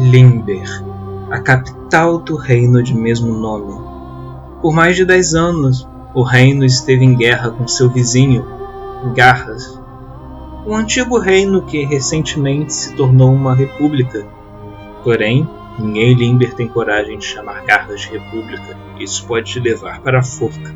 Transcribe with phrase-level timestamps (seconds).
[0.00, 0.82] Limber,
[1.30, 3.78] a capital do reino de mesmo nome.
[4.62, 8.42] Por mais de dez anos, o reino esteve em guerra com seu vizinho,
[9.14, 9.78] Garras,
[10.66, 14.26] um antigo reino que recentemente se tornou uma república.
[15.04, 15.46] Porém,
[15.78, 18.78] ninguém Limber tem coragem de chamar Garras de república.
[18.98, 20.74] Isso pode te levar para a forca.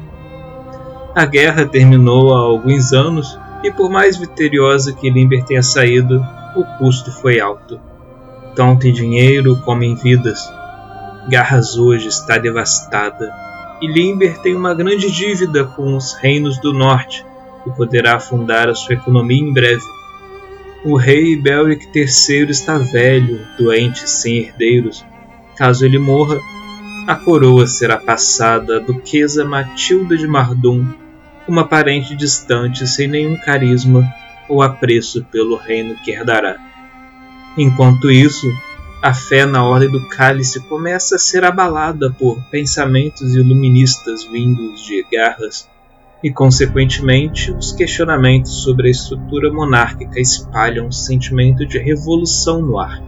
[1.14, 6.22] A guerra terminou há alguns anos e, por mais vitoriosa que Limber tenha saído,
[6.54, 7.80] o custo foi alto.
[8.56, 10.38] Em dinheiro como em vidas.
[11.28, 13.34] Garras hoje está devastada
[13.82, 17.26] e Limber tem uma grande dívida com os reinos do norte
[17.66, 19.82] e poderá afundar a sua economia em breve.
[20.84, 25.04] O rei Belric III está velho, doente, sem herdeiros.
[25.56, 26.38] Caso ele morra,
[27.08, 30.86] a coroa será passada à duquesa Matilda de Mardum,
[31.48, 34.08] uma parente distante sem nenhum carisma
[34.48, 36.73] ou apreço pelo reino que herdará.
[37.56, 38.52] Enquanto isso,
[39.00, 45.06] a fé na Ordem do Cálice começa a ser abalada por pensamentos iluministas vindos de
[45.12, 45.68] garras
[46.22, 53.00] e, consequentemente, os questionamentos sobre a estrutura monárquica espalham um sentimento de revolução no ar.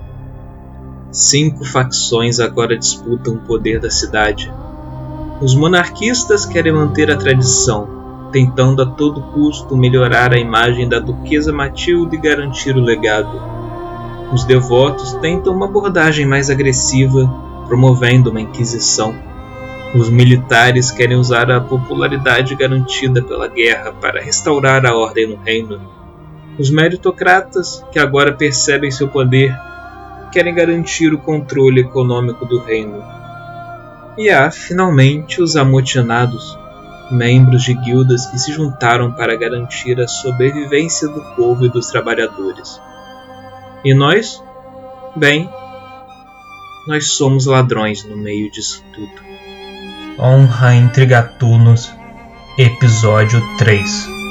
[1.11, 4.53] Cinco facções agora disputam o poder da cidade.
[5.41, 11.53] Os monarquistas querem manter a tradição, tentando a todo custo melhorar a imagem da Duquesa
[11.53, 13.56] Matilde e garantir o legado.
[14.33, 17.33] Os devotos tentam uma abordagem mais agressiva,
[17.67, 19.15] promovendo uma inquisição
[19.95, 25.81] os militares querem usar a popularidade garantida pela guerra para restaurar a ordem no reino.
[26.59, 29.57] Os meritocratas, que agora percebem seu poder,
[30.31, 33.03] querem garantir o controle econômico do reino.
[34.19, 36.59] E há, finalmente, os amotinados,
[37.11, 42.81] membros de guildas que se juntaram para garantir a sobrevivência do povo e dos trabalhadores.
[43.87, 44.43] E nós?
[45.15, 45.49] Bem,
[46.89, 49.23] nós somos ladrões no meio disso tudo.
[50.19, 51.95] Honra entre Gatunos,
[52.59, 54.26] Episódio 3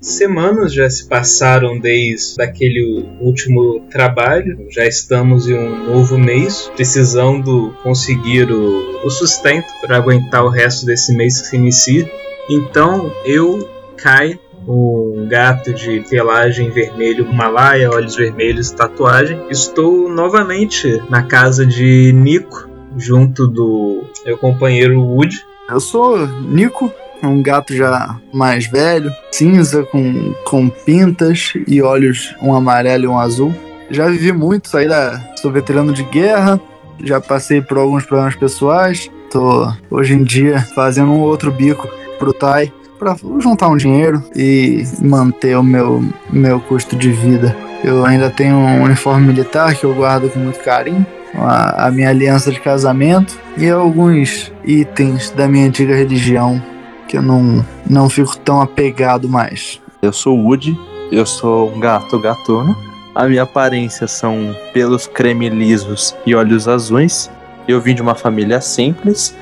[0.00, 7.76] Semanas já se passaram desde aquele último trabalho, já estamos em um novo mês, precisando
[7.82, 12.10] conseguir o, o sustento para aguentar o resto desse mês que se inicia.
[12.48, 13.68] Então eu,
[13.98, 19.38] Kai, um gato de pelagem vermelho, malaya, olhos vermelhos, tatuagem.
[19.50, 25.44] Estou novamente na casa de Nico, junto do meu companheiro Wood.
[25.68, 26.90] Eu sou Nico,
[27.28, 33.18] um gato já mais velho, cinza com, com pintas e olhos um amarelo e um
[33.18, 33.54] azul.
[33.90, 35.20] Já vivi muito, saí da.
[35.36, 36.60] Sou veterano de guerra,
[37.02, 39.10] já passei por alguns problemas pessoais.
[39.30, 41.88] Tô hoje em dia fazendo um outro bico
[42.18, 47.56] pro Tai para juntar um dinheiro e manter o meu, meu custo de vida.
[47.82, 52.10] Eu ainda tenho um uniforme militar que eu guardo com muito carinho, a, a minha
[52.10, 56.62] aliança de casamento e alguns itens da minha antiga religião
[57.10, 59.80] que eu não, não fico tão apegado mais.
[60.00, 60.78] Eu sou Woody,
[61.10, 62.76] eu sou um gato gatuno.
[63.12, 67.28] A minha aparência são pelos creme lisos e olhos azuis.
[67.66, 69.36] Eu vim de uma família simples,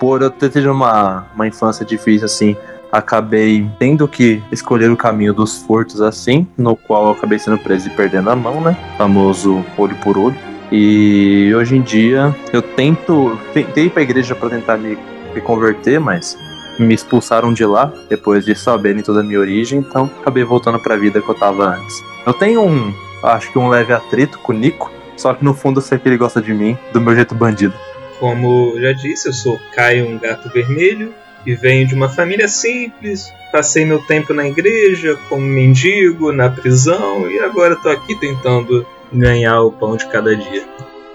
[0.00, 2.56] por eu ter tido uma, uma infância difícil assim,
[2.90, 7.86] acabei tendo que escolher o caminho dos furtos assim, no qual eu acabei sendo preso
[7.86, 8.76] e perdendo a mão, né?
[8.98, 10.36] Famoso olho por olho.
[10.70, 13.38] E hoje em dia eu tento.
[13.52, 14.98] Tentei ir pra igreja para tentar me,
[15.32, 16.36] me converter, mas
[16.78, 20.94] me expulsaram de lá depois de saberem toda a minha origem, então acabei voltando para
[20.94, 22.02] a vida que eu tava antes.
[22.26, 22.92] Eu tenho um,
[23.22, 26.08] acho que um leve atrito com o Nico, só que no fundo eu sei que
[26.08, 27.74] ele gosta de mim, do meu jeito bandido.
[28.18, 31.12] Como já disse, eu sou Caio, um gato vermelho,
[31.46, 33.32] e venho de uma família simples.
[33.52, 39.60] Passei meu tempo na igreja, como mendigo, na prisão e agora estou aqui tentando ganhar
[39.62, 40.64] o pão de cada dia.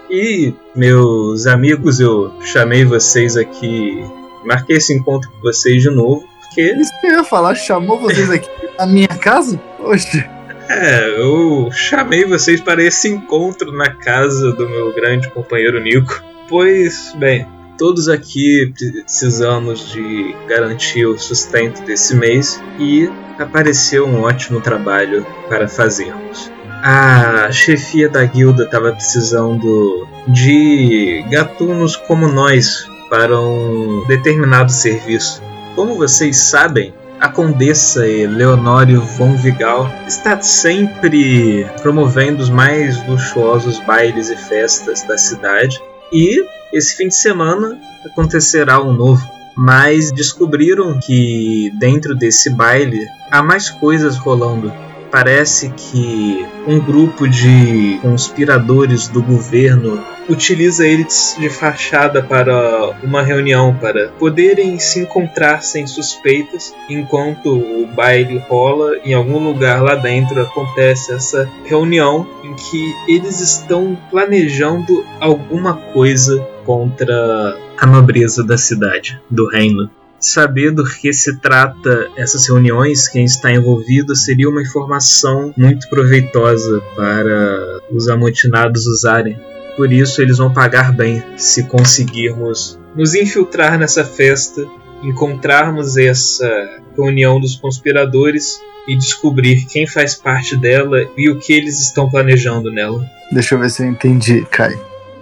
[0.08, 4.02] E meus amigos, eu chamei vocês aqui,
[4.44, 6.72] marquei esse encontro com vocês de novo, porque.
[6.72, 8.48] Isso que eu ia falar, chamou vocês aqui
[8.78, 9.60] na minha casa?
[9.78, 10.24] Oxe.
[10.68, 16.22] É, eu chamei vocês para esse encontro na casa do meu grande companheiro Nico.
[16.48, 17.46] Pois, bem,
[17.80, 25.66] Todos aqui precisamos de garantir o sustento desse mês e apareceu um ótimo trabalho para
[25.66, 26.52] fazermos.
[26.82, 35.42] A chefia da guilda estava precisando de gatunos como nós para um determinado serviço.
[35.74, 44.30] Como vocês sabem, a condessa Leonório von Vigal está sempre promovendo os mais luxuosos bailes
[44.30, 45.78] e festas da cidade
[46.10, 46.42] e
[46.72, 47.76] esse fim de semana
[48.06, 49.28] acontecerá um novo.
[49.56, 54.72] mas descobriram que dentro desse baile há mais coisas rolando.
[55.10, 63.74] Parece que um grupo de conspiradores do governo utiliza eles de fachada para uma reunião
[63.74, 70.40] para poderem se encontrar sem suspeitas enquanto o baile rola em algum lugar lá dentro
[70.40, 79.20] acontece essa reunião em que eles estão planejando alguma coisa contra a nobreza da cidade,
[79.28, 79.90] do reino.
[80.20, 86.82] Saber do que se trata essas reuniões, quem está envolvido, seria uma informação muito proveitosa
[86.94, 89.40] para os amotinados usarem.
[89.78, 94.66] Por isso, eles vão pagar bem se conseguirmos nos infiltrar nessa festa,
[95.02, 96.48] encontrarmos essa
[96.94, 102.70] reunião dos conspiradores e descobrir quem faz parte dela e o que eles estão planejando
[102.70, 103.06] nela.
[103.32, 104.78] Deixa eu ver se eu entendi, Kai.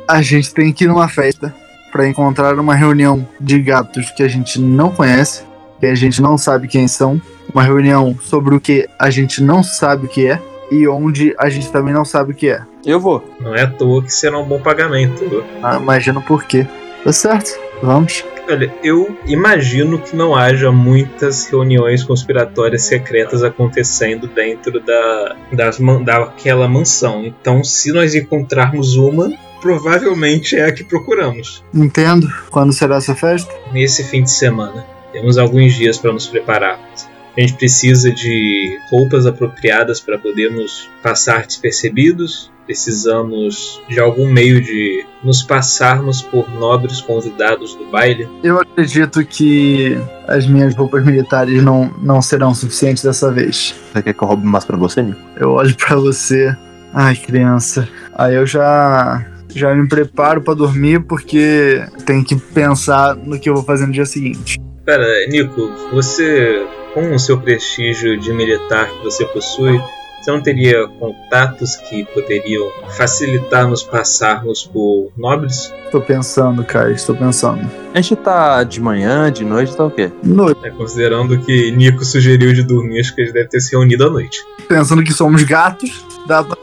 [0.09, 1.55] A gente tem que ir numa festa
[1.91, 5.43] para encontrar uma reunião de gatos que a gente não conhece,
[5.81, 7.21] que a gente não sabe quem são,
[7.53, 10.41] uma reunião sobre o que a gente não sabe o que é
[10.71, 12.61] e onde a gente também não sabe o que é.
[12.85, 13.25] Eu vou.
[13.41, 15.45] Não é à toa que será um bom pagamento.
[15.63, 16.67] Ah, imagino por quê.
[17.05, 18.25] Tá certo, vamos.
[18.51, 26.67] Olha, eu imagino que não haja muitas reuniões conspiratórias secretas acontecendo dentro da, das, daquela
[26.67, 27.25] mansão.
[27.27, 29.31] Então, se nós encontrarmos uma,
[29.61, 31.65] provavelmente é a que procuramos.
[31.75, 32.29] Entendo.
[32.51, 33.53] Quando será essa festa?
[33.73, 34.85] Nesse fim de semana.
[35.13, 37.09] Temos alguns dias para nos prepararmos.
[37.37, 42.51] A gente precisa de roupas apropriadas para podermos passar despercebidos.
[42.67, 48.29] Precisamos de algum meio de nos passarmos por nobres convidados do baile.
[48.43, 49.97] Eu acredito que
[50.27, 53.75] as minhas roupas militares não, não serão suficientes dessa vez.
[53.93, 55.21] Você quer que eu roube mais para você, Nico?
[55.37, 56.55] Eu olho para você.
[56.93, 57.89] Ai, criança.
[58.15, 63.55] Aí eu já já me preparo para dormir porque tem que pensar no que eu
[63.55, 64.59] vou fazer no dia seguinte.
[64.85, 69.79] Pera, Nico, você, com o seu prestígio de militar que você possui,
[70.21, 75.73] você não teria contatos que poderiam facilitar nos passarmos por nobres?
[75.85, 77.71] Estou pensando, cara, estou pensando.
[77.95, 80.11] A gente tá de manhã, de noite, tá o quê?
[80.23, 80.61] Noite.
[80.65, 84.11] É, considerando que Nico sugeriu de dormir, acho que eles devem ter se reunido à
[84.11, 84.39] noite.
[84.69, 86.57] Pensando que somos gatos, dá pra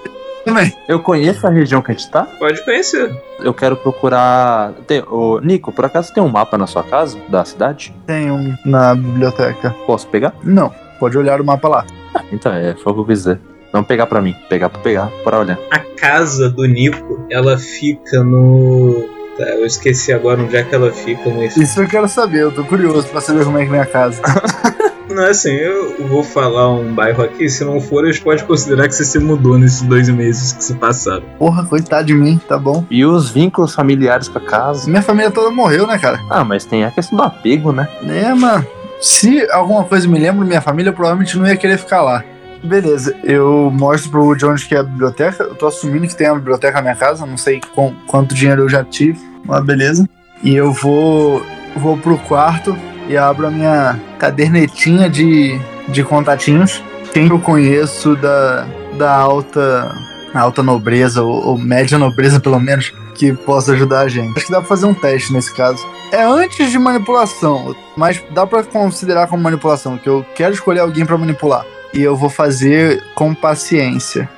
[0.55, 0.73] também.
[0.87, 2.23] Eu conheço a região que a gente tá?
[2.39, 3.13] Pode conhecer.
[3.39, 4.71] Eu quero procurar.
[4.87, 5.01] Tem...
[5.01, 7.93] Ô, Nico, por acaso tem um mapa na sua casa, da cidade?
[8.07, 9.75] Tem um na biblioteca.
[9.85, 10.33] Posso pegar?
[10.43, 11.85] Não, pode olhar o mapa lá.
[12.13, 13.39] Ah, então é, foi o que eu quis dizer.
[13.73, 15.59] Não pegar pra mim, pegar pra pegar, para olhar.
[15.69, 19.14] A casa do Nico, ela fica no.
[19.37, 21.61] Tá, eu esqueci agora onde é que ela fica nesse.
[21.61, 24.21] Isso eu quero saber, eu tô curioso pra saber como é que vem a casa.
[25.09, 28.87] Não, assim, eu vou falar um bairro aqui, se não for, a gente pode considerar
[28.87, 31.23] que você se mudou nesses dois meses que se passaram.
[31.37, 32.83] Porra, coitado de mim, tá bom.
[32.89, 34.89] E os vínculos familiares com a casa?
[34.89, 36.19] Minha família toda morreu, né, cara?
[36.29, 37.87] Ah, mas tem a questão do apego, né?
[38.05, 38.65] É, mano.
[38.99, 42.23] Se alguma coisa me lembra minha família, eu provavelmente não ia querer ficar lá.
[42.65, 45.43] Beleza, eu mostro pro onde que é a biblioteca.
[45.43, 48.63] Eu tô assumindo que tem uma biblioteca na minha casa, não sei com, quanto dinheiro
[48.63, 50.09] eu já tive, mas beleza.
[50.43, 51.45] E eu vou,
[51.75, 52.75] vou pro quarto
[53.07, 56.83] e abro a minha cadernetinha de, de contatinhos.
[57.13, 59.95] Quem eu conheço da, da alta,
[60.33, 64.35] alta nobreza, ou, ou média nobreza pelo menos, que possa ajudar a gente.
[64.35, 65.85] Acho que dá pra fazer um teste nesse caso.
[66.11, 71.05] É antes de manipulação, mas dá pra considerar como manipulação, que eu quero escolher alguém
[71.05, 71.65] para manipular.
[71.95, 74.29] E eu vou fazer com paciência.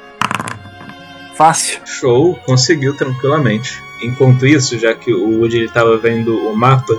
[1.34, 1.82] Fácil.
[1.86, 3.82] Show, conseguiu tranquilamente.
[4.04, 6.94] Enquanto isso, já que o Woody estava vendo o mapa,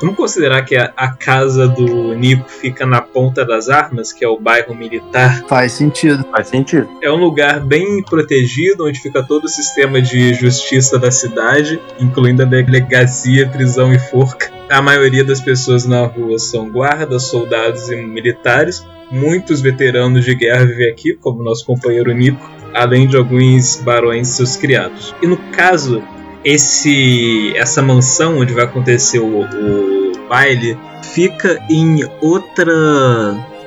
[0.00, 4.28] Vamos considerar que a, a, casa do Nico fica na Ponta das Armas, que é
[4.28, 5.44] o bairro militar.
[5.48, 6.24] Faz sentido.
[6.30, 6.88] Faz sentido.
[7.02, 12.42] É um lugar bem protegido, onde fica todo o sistema de justiça da cidade, incluindo
[12.42, 14.52] a delegacia, prisão e forca.
[14.70, 18.86] A maioria das pessoas na rua são guardas, soldados e militares.
[19.10, 24.32] Muitos veteranos de guerra vivem aqui, como nosso companheiro Nico, além de alguns barões e
[24.32, 25.14] seus criados.
[25.22, 26.02] E no caso
[26.44, 32.72] esse essa mansão onde vai acontecer o, o baile fica em outra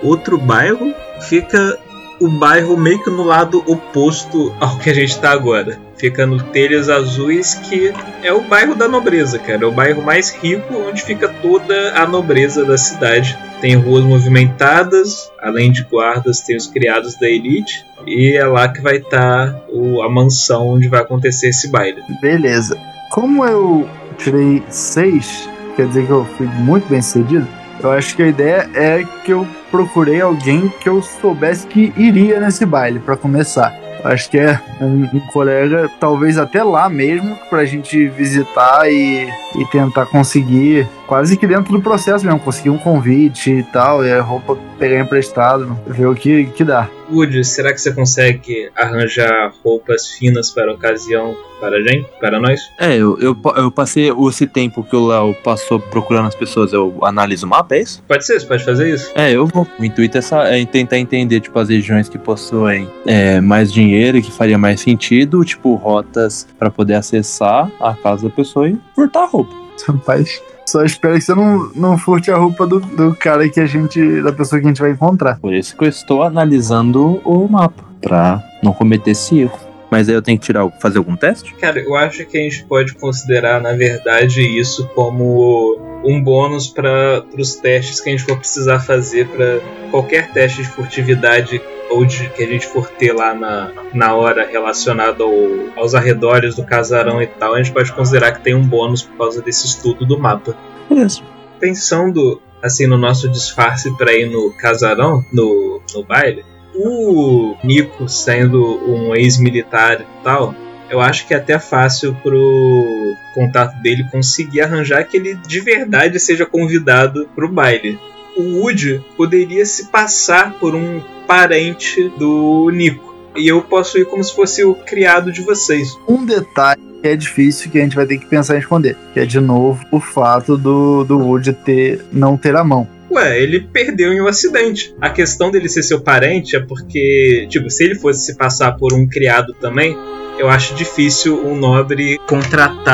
[0.02, 1.78] outro bairro, fica
[2.20, 5.80] o bairro meio que no lado oposto ao que a gente está agora.
[6.02, 7.94] Fica no Telhas Azuis, que
[8.24, 9.64] é o bairro da nobreza, cara.
[9.64, 13.38] É o bairro mais rico, onde fica toda a nobreza da cidade.
[13.62, 17.86] Tem ruas movimentadas, além de guardas, tem os criados da elite.
[18.08, 19.62] E é lá que vai estar tá
[20.04, 22.02] a mansão onde vai acontecer esse baile.
[22.20, 22.76] Beleza.
[23.12, 27.48] Como eu tirei seis, quer dizer que eu fui muito bem sucedido.
[27.80, 32.40] Eu acho que a ideia é que eu procurei alguém que eu soubesse que iria
[32.40, 33.74] nesse baile para começar.
[34.04, 39.66] Acho que é um, um, colega, talvez até lá mesmo, pra gente visitar e, e
[39.72, 44.22] tentar conseguir, quase que dentro do processo mesmo, conseguir um convite e tal, e a
[44.22, 46.90] roupa pegar emprestado, ver o que, que dá.
[47.12, 52.40] Woody, será que você consegue arranjar roupas finas para a ocasião para a gente, para
[52.40, 52.60] nós?
[52.80, 56.98] É, eu, eu, eu passei esse tempo que o Léo passou procurando as pessoas, eu
[57.04, 58.02] analiso o mapa, é isso?
[58.08, 59.12] Pode ser, você pode fazer isso.
[59.14, 59.61] É, eu vou.
[59.80, 64.18] O intuito é, essa, é tentar entender, tipo, as regiões que possuem é, mais dinheiro
[64.18, 68.78] e que faria mais sentido, tipo, rotas para poder acessar a casa da pessoa e
[68.96, 69.54] furtar a roupa.
[69.88, 73.66] Rapaz, só espero que você não, não furte a roupa do, do cara que a
[73.66, 74.22] gente.
[74.22, 75.40] da pessoa que a gente vai encontrar.
[75.40, 77.84] Por isso que eu estou analisando o mapa.
[78.00, 79.71] Pra não cometer esse erro.
[79.92, 81.54] Mas aí eu tenho que tirar, fazer algum teste?
[81.56, 87.26] Cara, eu acho que a gente pode considerar, na verdade, isso como um bônus para
[87.38, 89.60] os testes que a gente for precisar fazer para
[89.92, 94.48] qualquer teste de furtividade ou de, que a gente for ter lá na, na hora
[94.48, 98.64] relacionado ao, aos arredores do casarão e tal, a gente pode considerar que tem um
[98.64, 100.56] bônus por causa desse estudo do mapa.
[100.90, 101.22] Isso.
[101.60, 108.62] Pensando assim no nosso disfarce para ir no casarão, no, no baile, o Nico sendo
[108.88, 110.56] um ex-militar e tal,
[110.90, 116.20] eu acho que é até fácil pro contato dele conseguir arranjar que ele de verdade
[116.20, 117.98] seja convidado pro baile.
[118.38, 123.12] O Woody poderia se passar por um parente do Nico.
[123.36, 125.98] E eu posso ir como se fosse o criado de vocês.
[126.08, 129.20] Um detalhe que é difícil que a gente vai ter que pensar em esconder, que
[129.20, 132.88] é de novo o fato do, do Woody ter, não ter a mão.
[133.12, 134.96] Ué, ele perdeu em um acidente.
[135.02, 138.94] A questão dele ser seu parente é porque, tipo, se ele fosse se passar por
[138.94, 139.98] um criado também,
[140.38, 142.92] eu acho difícil um nobre contratar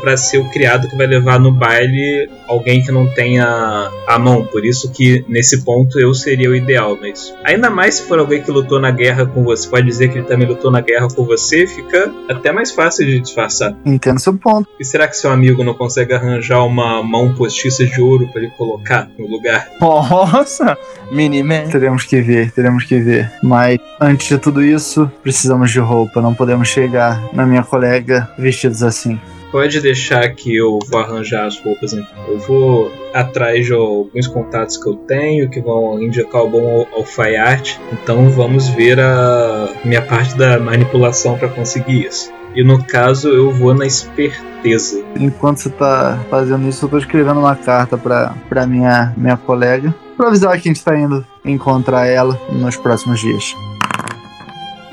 [0.00, 4.44] para ser o criado que vai levar no baile alguém que não tenha a mão.
[4.44, 6.96] Por isso que nesse ponto eu seria o ideal.
[7.00, 10.18] Mas ainda mais se for alguém que lutou na guerra com você, pode dizer que
[10.18, 13.74] ele também lutou na guerra com você, fica até mais fácil de disfarçar.
[13.84, 14.68] Entendo seu ponto.
[14.78, 18.50] E será que seu amigo não consegue arranjar uma mão postiça de ouro para ele
[18.56, 19.68] colocar no lugar?
[19.80, 20.76] Nossa,
[21.10, 21.68] Miniman.
[21.68, 23.32] Teremos que ver, teremos que ver.
[23.42, 26.20] Mas antes de tudo isso, precisamos de roupa.
[26.20, 29.18] Não podemos chegar na minha colega vestidos assim.
[29.52, 32.24] Pode deixar que eu vou arranjar as roupas então.
[32.26, 37.80] Eu vou atrás de alguns contatos que eu tenho que vão indicar o bom alfaiate.
[37.92, 42.32] Então vamos ver a minha parte da manipulação para conseguir isso.
[42.56, 45.04] E no caso eu vou na esperteza.
[45.20, 49.94] Enquanto você tá fazendo isso, eu tô escrevendo uma carta pra, pra minha, minha colega.
[50.16, 53.54] Pra avisar que a gente tá indo encontrar ela nos próximos dias.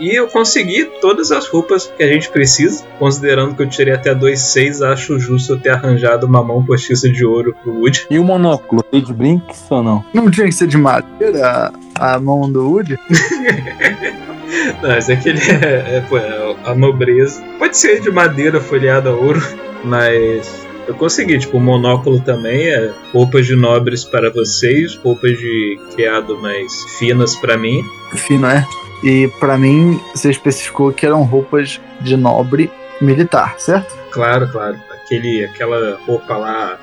[0.01, 2.83] E eu consegui todas as roupas que a gente precisa.
[2.97, 7.23] Considerando que eu tirei até 2,6, acho justo eu ter arranjado uma mão postiça de
[7.23, 8.07] ouro pro Woody.
[8.09, 8.81] E o monóculo?
[8.81, 10.03] Tem de brinks ou não?
[10.11, 12.97] Não tinha que ser de madeira a, a mão do Woody?
[14.81, 17.39] não, mas é que ele é, é, pô, é a nobreza.
[17.59, 19.39] Pode ser de madeira folheada a ouro,
[19.83, 25.79] mas eu consegui, tipo, o monóculo também é roupas de nobres para vocês, roupas de
[25.93, 27.83] criado mais finas para mim.
[28.15, 28.65] Fino, é?
[29.03, 33.95] E para mim, você especificou que eram roupas de nobre militar, certo?
[34.11, 34.77] Claro, claro.
[34.91, 36.79] Aquele, aquela roupa lá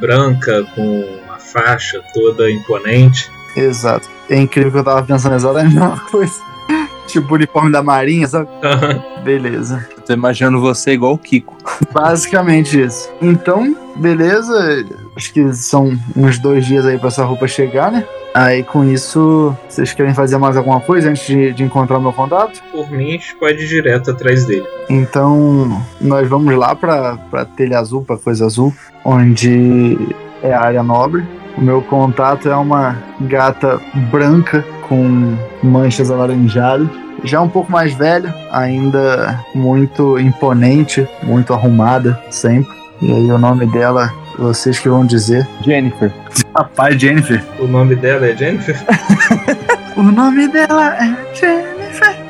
[0.00, 3.30] branca com a faixa toda imponente.
[3.56, 4.08] Exato.
[4.28, 6.49] É incrível que eu tava pensando exatamente a mesma coisa.
[7.12, 8.48] Tipo uniforme da marinha, sabe?
[9.24, 9.86] Beleza.
[9.96, 11.56] Eu tô imaginando você igual o Kiko.
[11.92, 13.08] Basicamente isso.
[13.20, 14.84] Então, beleza.
[15.16, 18.04] Acho que são uns dois dias aí pra essa roupa chegar, né?
[18.32, 22.12] Aí com isso, vocês querem fazer mais alguma coisa antes de, de encontrar o meu
[22.12, 22.62] contato?
[22.70, 24.66] Por mim, a gente pode ir direto atrás dele.
[24.88, 28.72] Então, nós vamos lá pra, pra telha azul, pra coisa azul,
[29.04, 29.98] onde
[30.42, 31.24] é a área nobre.
[31.58, 36.88] O meu contato é uma gata branca com manchas alaranjadas.
[37.22, 42.76] Já um pouco mais velha, ainda muito imponente, muito arrumada sempre.
[43.00, 45.46] E aí o nome dela, vocês que vão dizer.
[45.62, 46.12] Jennifer.
[46.56, 47.42] Rapaz, Jennifer.
[47.60, 48.76] O nome dela é Jennifer?
[49.96, 52.20] o nome dela é Jennifer.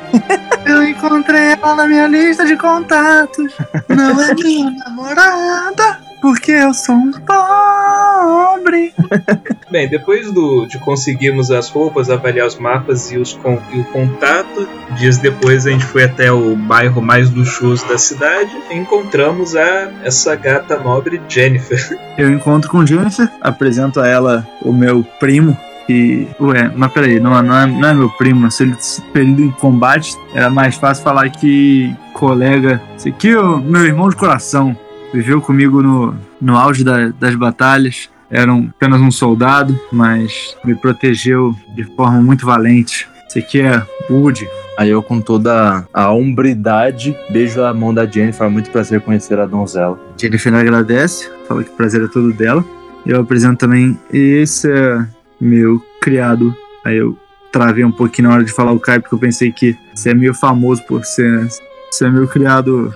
[0.65, 3.53] Eu encontrei ela na minha lista de contatos.
[3.89, 8.93] Não é minha namorada, porque eu sou um pobre.
[9.71, 13.37] Bem, depois do, de conseguirmos as roupas, avaliar os mapas e, os,
[13.73, 18.51] e o contato, dias depois a gente foi até o bairro mais luxuoso da cidade
[18.69, 21.99] e encontramos a, essa gata nobre Jennifer.
[22.17, 26.27] Eu encontro com Jennifer, apresento a ela o meu primo, que.
[26.39, 28.49] Ué, mas peraí, não, não, é, não é meu primo.
[28.51, 28.75] Se ele
[29.11, 32.81] perdido em combate, era mais fácil falar que colega.
[32.95, 34.75] Esse aqui é o meu irmão de coração.
[35.13, 38.09] Viveu comigo no, no auge da, das batalhas.
[38.29, 43.05] era um- apenas um soldado, mas me protegeu de forma muito valente.
[43.27, 44.47] Esse aqui é Woody.
[44.77, 48.49] Aí eu, com toda a hombridade, beijo a mão da Jennifer.
[48.49, 49.99] Muito prazer conhecer a donzela.
[50.17, 52.63] Jennifer agradece, fala que o prazer é todo dela.
[53.05, 55.05] Eu apresento também, esse é
[55.39, 56.55] meu criado.
[56.85, 57.17] Aí eu
[57.51, 60.13] travei um pouquinho na hora de falar o Kai, porque eu pensei que você é
[60.13, 61.47] meio famoso por ser,
[61.91, 62.93] ser meu criado.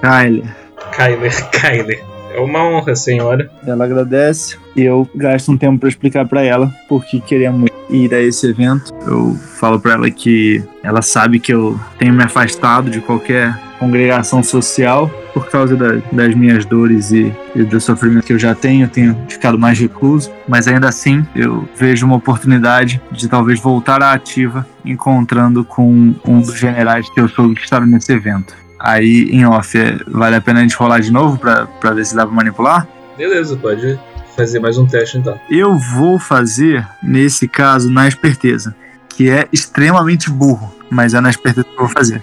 [0.00, 0.56] Kyler.
[0.92, 2.04] Kyler, Kyler.
[2.34, 3.50] É uma honra, senhora.
[3.66, 8.12] Ela agradece e eu gasto um tempo pra explicar pra ela por que queremos ir
[8.12, 8.92] a esse evento.
[9.06, 14.42] Eu falo pra ela que ela sabe que eu tenho me afastado de qualquer congregação
[14.42, 18.84] social por causa da- das minhas dores e, e do sofrimento que eu já tenho.
[18.84, 24.02] Eu tenho ficado mais recluso, mas ainda assim eu vejo uma oportunidade de talvez voltar
[24.02, 28.54] à ativa, encontrando com um dos generais que eu soube que estava nesse evento.
[28.78, 32.14] Aí, em off, é- vale a pena a gente rolar de novo pra ver se
[32.14, 32.86] dá pra manipular?
[33.16, 33.98] Beleza, pode
[34.36, 35.38] fazer mais um teste então.
[35.50, 38.74] Eu vou fazer, nesse caso, na esperteza,
[39.08, 42.22] que é extremamente burro, mas é na esperteza que eu vou fazer.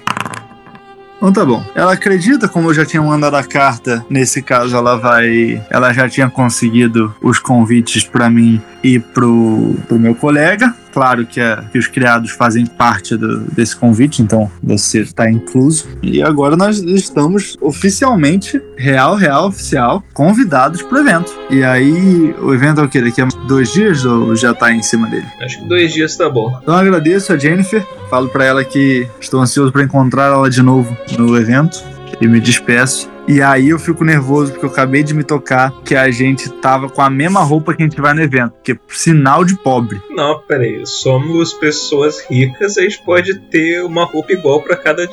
[1.23, 1.63] Então tá bom.
[1.73, 5.63] Ela acredita, como eu já tinha mandado a carta, nesse caso ela vai.
[5.69, 10.75] Ela já tinha conseguido os convites pra mim e pro, pro meu colega.
[10.93, 15.87] Claro que, a- que os criados fazem parte do- desse convite, então você está incluso.
[16.03, 21.33] E agora nós estamos oficialmente, real, real, oficial, convidados pro evento.
[21.49, 23.01] E aí, o evento é o quê?
[23.01, 25.25] Daqui a dois dias ou já tá em cima dele?
[25.41, 26.57] Acho que dois dias tá bom.
[26.61, 30.95] Então agradeço a Jennifer, falo pra ela que estou ansioso pra encontrar ela de novo
[31.17, 31.83] no evento
[32.21, 33.09] e me despeço.
[33.27, 36.89] E aí eu fico nervoso porque eu acabei de me tocar que a gente tava
[36.89, 40.01] com a mesma roupa que a gente vai no evento, que é sinal de pobre.
[40.09, 40.85] Não, peraí.
[40.85, 45.07] Somos pessoas ricas, a gente pode ter uma roupa igual pra cada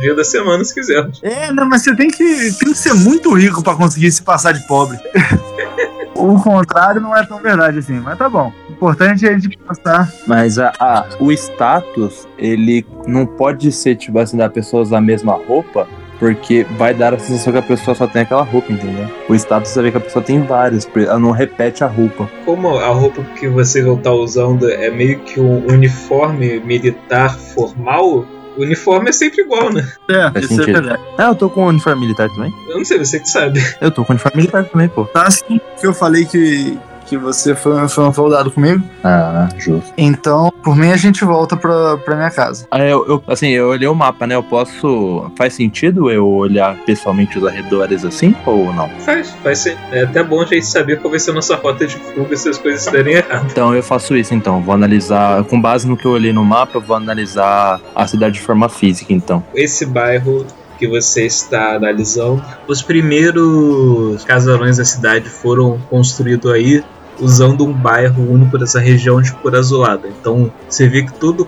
[0.00, 1.20] dia da semana se quisermos.
[1.22, 2.24] É, não, mas você tem que,
[2.58, 4.98] tem que ser muito rico pra conseguir se passar de pobre.
[6.16, 8.52] o contrário não é tão verdade assim, mas tá bom.
[8.68, 10.12] O importante é a gente passar.
[10.26, 15.00] Mas a, a- o status, ele não pode ser, tipo assim, da pessoa usar a
[15.00, 15.86] mesma roupa,
[16.22, 19.10] porque vai dar a sensação que a pessoa só tem aquela roupa, entendeu?
[19.28, 22.30] O status é ver que a pessoa tem várias, porque ela não repete a roupa.
[22.44, 28.24] Como a roupa que você vão estar usando é meio que um uniforme militar formal,
[28.56, 29.84] o uniforme é sempre igual, né?
[30.08, 30.74] É, Faz isso é sentido.
[30.74, 31.02] verdade.
[31.18, 32.54] Ah, eu tô com uniforme militar também?
[32.68, 33.60] Eu não sei, você que sabe.
[33.80, 35.04] Eu tô com uniforme militar também, pô.
[35.06, 36.78] Tá assim que eu falei que,
[37.12, 38.82] que você foi, foi um soldado comigo.
[39.04, 39.92] Ah, justo.
[39.98, 42.66] Então, por mim, a gente volta pra, pra minha casa.
[42.70, 44.34] Ah, eu, eu- assim, eu olhei o mapa, né?
[44.34, 45.30] Eu posso.
[45.36, 48.88] Faz sentido eu olhar pessoalmente os arredores assim ou não?
[49.00, 49.76] Faz, faz ser.
[49.90, 52.48] É até bom a gente saber qual vai ser a nossa rota de fuga se
[52.48, 53.46] as coisas se derem errado.
[53.50, 54.62] Então eu faço isso então.
[54.62, 58.34] Vou analisar, com base no que eu olhei no mapa, eu vou analisar a cidade
[58.34, 59.44] de forma física, então.
[59.54, 60.46] Esse bairro
[60.78, 66.82] que você está analisando, os primeiros casarões da cidade foram construídos aí
[67.20, 70.08] usando um bairro único dessa região de cor azulada.
[70.08, 71.46] Então você vê que todo,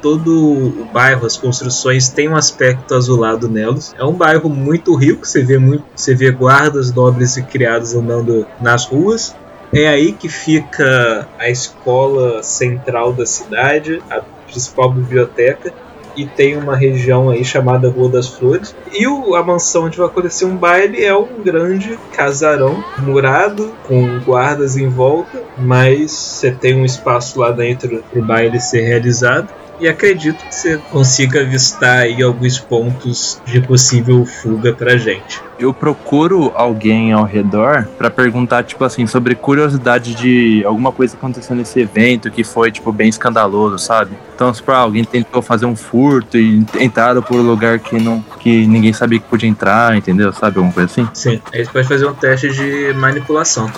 [0.00, 3.94] todo o bairro, as construções têm um aspecto azulado nelas.
[3.98, 8.46] É um bairro muito rico, você vê, muito, você vê guardas, nobres e criados andando
[8.60, 9.34] nas ruas.
[9.72, 15.72] É aí que fica a escola central da cidade, a principal biblioteca
[16.16, 18.74] e tem uma região aí chamada Rua das Flores.
[18.92, 24.18] E o- a mansão onde vai acontecer um baile é um grande casarão murado com
[24.20, 29.48] guardas em volta, mas você tem um espaço lá dentro para o baile ser realizado.
[29.78, 35.40] E acredito que você consiga avistar aí alguns pontos de possível fuga pra gente.
[35.58, 41.18] Eu procuro alguém ao redor pra perguntar, tipo assim, sobre curiosidade de alguma coisa que
[41.18, 44.16] aconteceu nesse evento que foi, tipo, bem escandaloso, sabe?
[44.34, 48.22] Então, se pra alguém tentou fazer um furto e entraram por um lugar que, não,
[48.38, 50.32] que ninguém sabia que podia entrar, entendeu?
[50.32, 50.58] Sabe?
[50.58, 51.08] Alguma coisa assim?
[51.14, 53.70] Sim, aí você pode fazer um teste de manipulação.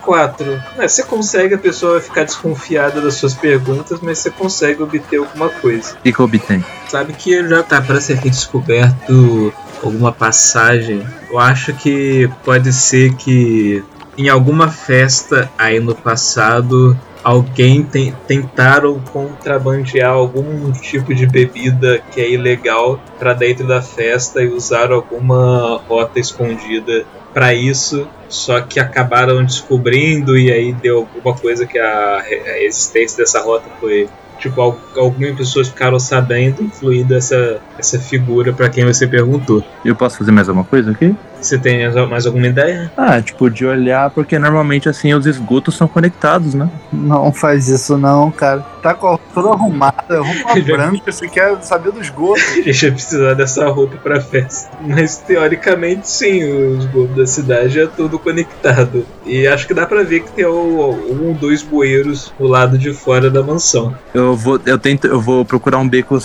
[0.00, 0.62] 4.
[0.76, 5.48] você consegue, a pessoa vai ficar desconfiada das suas perguntas, mas você consegue obter alguma
[5.48, 5.94] coisa.
[5.94, 6.64] O que, que obtenho?
[6.88, 11.06] Sabe que já tá para ser descoberto alguma passagem.
[11.30, 13.84] Eu acho que pode ser que
[14.16, 22.20] em alguma festa aí no passado alguém tem, tentaram contrabandear algum tipo de bebida que
[22.20, 28.80] é ilegal para dentro da festa e usaram alguma rota escondida para isso, só que
[28.80, 34.60] acabaram descobrindo e aí deu alguma coisa que a, a existência dessa rota foi tipo
[34.60, 39.62] al- algumas pessoas ficaram sabendo, incluindo essa essa figura para quem você perguntou.
[39.84, 41.14] Eu posso fazer mais alguma coisa aqui?
[41.40, 42.90] Você tem mais alguma ideia?
[42.96, 46.68] Ah, tipo, de olhar, porque normalmente assim os esgotos são conectados, né?
[46.92, 48.60] Não faz isso não, cara.
[48.82, 52.40] Tá com a roupa toda arrumada, roupa branca, você quer saber do esgoto.
[52.40, 54.70] A gente vai precisar dessa roupa pra festa.
[54.80, 59.06] Mas teoricamente sim, o esgoto da cidade é todo conectado.
[59.24, 62.92] E acho que dá pra ver que tem um ou dois bueiros do lado de
[62.92, 63.94] fora da mansão.
[64.12, 66.18] Eu vou, eu tento, eu vou procurar um beco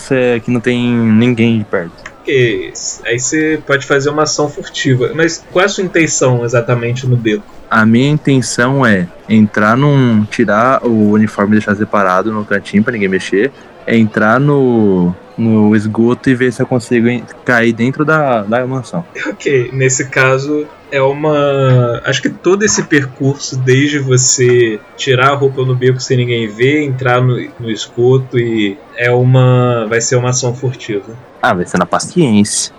[0.43, 2.73] que não tem ninguém perto porque
[3.05, 5.11] aí você pode fazer uma ação furtiva.
[5.13, 7.43] Mas qual é a sua intenção exatamente no beco?
[7.69, 10.25] A minha intenção é entrar num.
[10.25, 13.51] tirar o uniforme e deixar separado no cantinho pra ninguém mexer.
[13.85, 17.07] É entrar no, no esgoto e ver se eu consigo
[17.45, 19.05] cair dentro da, da mansão.
[19.27, 22.01] Ok, nesse caso é uma.
[22.05, 26.83] Acho que todo esse percurso, desde você tirar a roupa no beco sem ninguém ver,
[26.83, 29.85] entrar no, no esgoto e é uma.
[29.87, 31.17] vai ser uma ação furtiva.
[31.41, 32.73] Ah, vai ser na paciência.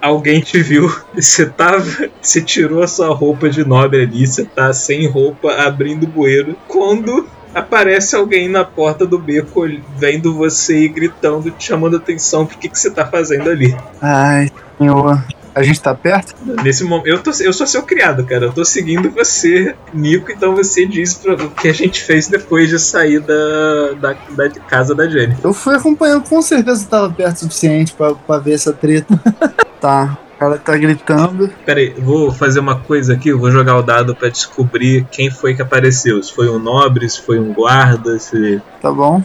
[0.00, 1.84] Alguém te viu, você tava.
[2.22, 6.56] Você tirou a sua roupa de nobre ali, você tá sem roupa abrindo o bueiro.
[6.68, 9.62] Quando aparece alguém na porta do beco
[9.96, 13.76] vendo você e gritando, te chamando atenção pro que, que você tá fazendo ali.
[14.00, 15.20] Ai, senhor.
[15.54, 16.34] A gente tá perto?
[16.62, 18.46] Nesse momento, eu, tô, eu sou seu criado, cara.
[18.46, 22.68] Eu tô seguindo você, Nico, então você diz pra, o que a gente fez depois
[22.68, 25.36] de sair da, da, da casa da Jenny.
[25.42, 29.20] Eu fui acompanhando, com certeza tava perto o suficiente pra, pra ver essa treta.
[29.80, 30.18] tá.
[30.36, 31.50] O cara tá gritando.
[31.66, 35.54] Peraí, vou fazer uma coisa aqui, eu vou jogar o dado para descobrir quem foi
[35.54, 36.22] que apareceu.
[36.22, 38.62] Se foi um nobre, se foi um guarda, se.
[38.80, 39.22] Tá bom.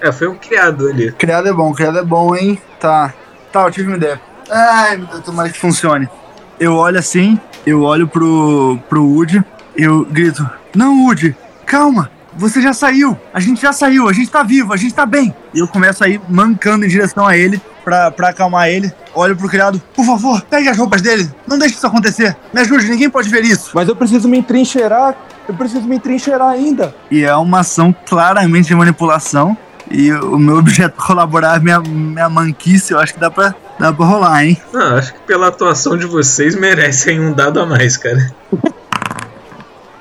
[0.00, 1.12] É, foi um criado ali.
[1.12, 2.60] Criado é bom, criado é bom, hein?
[2.80, 3.14] Tá.
[3.52, 4.20] Tá, eu tive uma ideia.
[4.50, 6.08] Ai, meu Deus, tomara que funcione.
[6.58, 9.42] Eu olho assim, eu olho pro, pro Woody,
[9.76, 14.42] eu grito: Não, Woody, calma, você já saiu, a gente já saiu, a gente tá
[14.42, 15.34] vivo, a gente tá bem.
[15.52, 18.92] E eu começo a ir mancando em direção a ele, pra, pra acalmar ele.
[19.14, 22.88] Olho pro criado: Por favor, pegue as roupas dele, não deixe isso acontecer, me ajude,
[22.88, 23.70] ninguém pode ver isso.
[23.74, 25.16] Mas eu preciso me entrincheirar,
[25.48, 26.94] eu preciso me entrincheirar ainda.
[27.10, 29.56] E é uma ação claramente de manipulação.
[29.90, 34.06] E o meu objeto colaborar, minha, minha manquice, eu acho que dá pra Dá pra
[34.06, 34.60] rolar, hein?
[34.72, 38.32] Não, acho que pela atuação de vocês merecem um dado a mais, cara.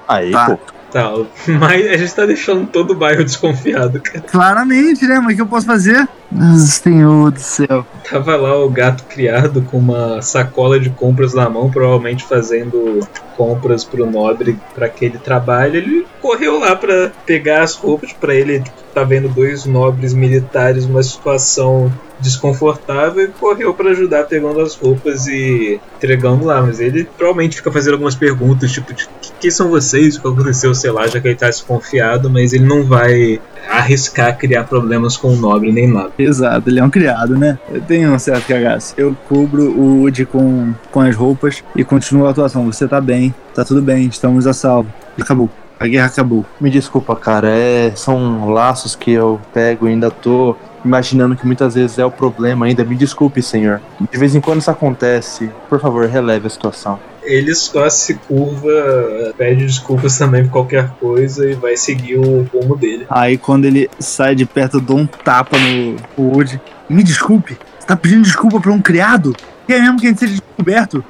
[0.07, 0.45] Aí, tá.
[0.45, 0.59] pô.
[0.93, 1.11] Tá,
[1.59, 4.21] mas a gente tá deixando todo o bairro desconfiado, cara.
[4.21, 5.19] Claramente, né?
[5.19, 6.07] Mas o que eu posso fazer?
[6.55, 7.83] Senhor do céu.
[8.07, 12.99] Tava lá o gato criado com uma sacola de compras na mão, provavelmente fazendo
[13.35, 15.77] compras pro nobre para aquele trabalho.
[15.77, 18.59] Ele correu lá para pegar as roupas para ele.
[18.59, 21.91] Tipo, tá vendo dois nobres militares numa situação
[22.23, 26.61] desconfortável e correu para ajudar pegando as roupas e entregando lá.
[26.61, 29.07] Mas ele provavelmente fica fazendo algumas perguntas, tipo, de
[29.39, 30.15] quem são vocês?
[30.15, 34.37] O que aconteceu, sei lá, já que ele tá desconfiado, mas ele não vai arriscar
[34.37, 36.11] criar problemas com o nobre nem nada.
[36.17, 37.57] Exato, ele é um criado, né?
[37.71, 38.93] Eu tenho um certo cagaço.
[38.97, 42.65] Eu cubro o Woody com, com as roupas e continuo a atuação.
[42.65, 44.91] Você tá bem, tá tudo bem, estamos a salvo.
[45.19, 45.49] Acabou.
[45.79, 46.45] A guerra acabou.
[46.61, 47.49] Me desculpa, cara.
[47.49, 52.11] É, são laços que eu pego e ainda tô imaginando que muitas vezes é o
[52.11, 52.83] problema ainda.
[52.83, 53.81] Me desculpe, senhor.
[54.11, 55.49] De vez em quando isso acontece.
[55.69, 61.49] Por favor, releve a situação ele só se curva, pede desculpas também por qualquer coisa
[61.49, 63.05] e vai seguir o rumo dele.
[63.09, 66.59] Aí quando ele sai de perto, eu dou um tapa no Woody.
[66.89, 69.35] Me desculpe, você tá pedindo desculpa pra um criado?
[69.67, 71.03] Quer mesmo que a gente seja descoberto?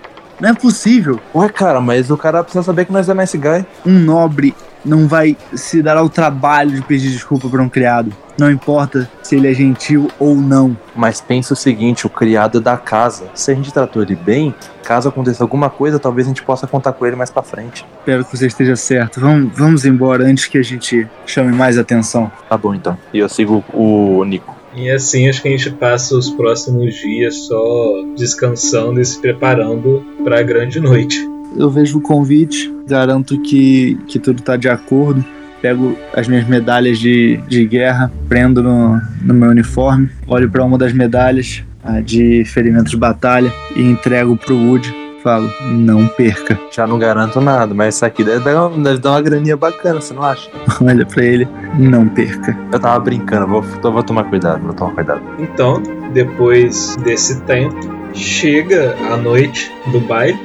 [0.43, 1.21] Não é possível.
[1.34, 3.65] Ué, cara, mas o cara precisa saber que nós é nice guy.
[3.86, 4.53] Um nobre
[4.84, 8.13] não vai se dar ao trabalho de pedir desculpa para um criado.
[8.38, 10.75] Não importa se ele é gentil ou não.
[10.93, 13.27] Mas pensa o seguinte: o criado é da casa.
[13.34, 14.53] Se a gente tratou ele bem,
[14.84, 17.86] caso aconteça alguma coisa, talvez a gente possa contar com ele mais para frente.
[17.99, 19.21] Espero que você esteja certo.
[19.21, 22.29] Vamos, vamos embora antes que a gente chame mais atenção.
[22.49, 22.97] Tá bom então.
[23.13, 24.53] E eu sigo o Nico.
[24.75, 30.03] E assim acho que a gente passa os próximos dias só descansando e se preparando
[30.23, 35.23] para a grande noite eu vejo o convite, garanto que, que tudo está de acordo.
[35.62, 40.77] Pego as minhas medalhas de, de guerra, prendo no, no meu uniforme, olho para uma
[40.77, 41.63] das medalhas
[42.03, 45.03] de ferimento de batalha e entrego pro Wood.
[45.23, 46.59] Falo, não perca.
[46.69, 50.01] Já não garanto nada, mas isso aqui deve dar, uma, deve dar uma graninha bacana,
[50.01, 50.49] você não acha?
[50.86, 51.47] Olha pra ele,
[51.79, 52.57] não perca.
[52.69, 55.21] Eu tava brincando, vou, vou tomar cuidado, vou tomar cuidado.
[55.39, 55.81] Então,
[56.12, 57.75] depois desse tempo,
[58.13, 60.38] chega a noite do baile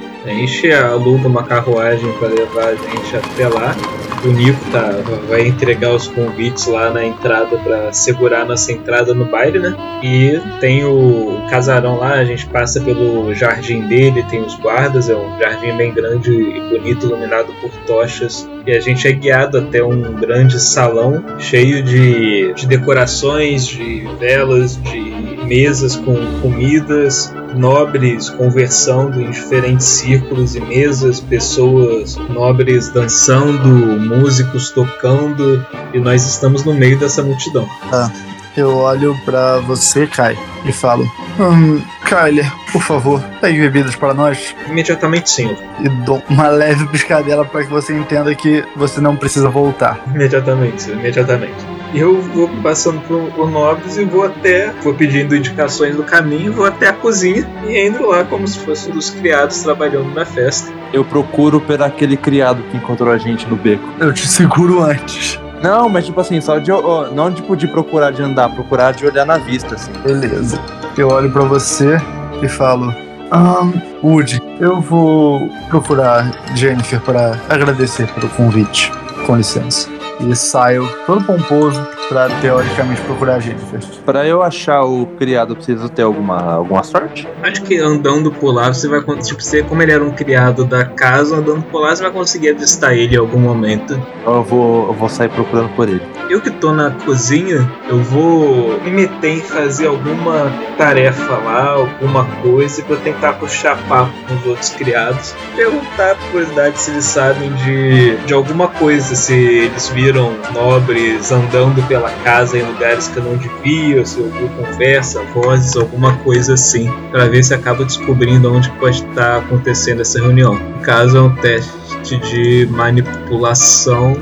[0.71, 3.75] a aluga uma carruagem para levar a gente até lá.
[4.23, 4.91] O Nico tá,
[5.29, 9.75] vai entregar os convites lá na entrada para segurar nossa entrada no baile, né?
[10.03, 15.15] E tem o casarão lá, a gente passa pelo jardim dele, tem os guardas, é
[15.15, 18.47] um jardim bem grande e bonito, iluminado por tochas.
[18.69, 24.79] E a gente é guiado até um grande salão cheio de, de decorações, de velas,
[24.83, 24.99] de
[25.43, 35.65] mesas com comidas nobres conversando em diferentes círculos e mesas, pessoas nobres dançando, músicos tocando,
[35.91, 37.67] e nós estamos no meio dessa multidão.
[37.89, 38.13] Tá.
[38.59, 44.53] Eu olho pra você, Kai, e falo: hum, Kyler, por favor, pegue bebidas para nós.
[44.67, 45.55] Imediatamente, senhor.
[45.79, 50.01] E dou uma leve piscadela para que você entenda que você não precisa voltar.
[50.13, 51.55] Imediatamente, senhor, imediatamente.
[51.93, 56.51] E eu vou passando por, por nobres e vou até, vou pedindo indicações do caminho,
[56.51, 60.25] vou até a cozinha e entro lá como se fosse um dos criados trabalhando na
[60.25, 60.71] festa.
[60.91, 63.87] Eu procuro por aquele criado que encontrou a gente no beco.
[63.99, 65.39] Eu te seguro antes.
[65.61, 66.71] Não, mas tipo assim, só de.
[67.13, 69.91] não tipo de procurar de andar, procurar de olhar na vista, assim.
[70.03, 70.59] Beleza.
[70.97, 71.97] Eu olho pra você
[72.41, 72.93] e falo:
[73.31, 78.91] Ahn, Woody, eu vou procurar Jennifer para agradecer pelo convite.
[79.25, 79.98] Com licença.
[80.21, 83.79] E saio todo pomposo pra teoricamente procurar a Jennifer.
[84.05, 87.27] Pra eu achar o criado, eu preciso ter alguma, alguma sorte?
[87.41, 90.65] Acho que andando por lá você vai con- tipo, você, como ele era um criado
[90.65, 94.01] da casa, andando por lá você vai conseguir avistar ele em algum momento.
[94.25, 96.01] Eu vou, eu vou sair procurando por ele.
[96.29, 102.23] Eu que tô na cozinha, eu vou me meter em fazer alguma tarefa lá, alguma
[102.43, 105.33] coisa, pra tentar puxar papo com os outros criados.
[105.55, 111.81] Perguntar por curiosidade se eles sabem de, de alguma coisa, se eles viram nobres andando
[111.87, 116.91] pela casa em lugares que eu não devia, se ouviu conversa, vozes, alguma coisa assim,
[117.11, 120.53] Pra ver se acaba descobrindo onde pode estar acontecendo essa reunião.
[120.53, 124.15] No caso, é um teste de manipulação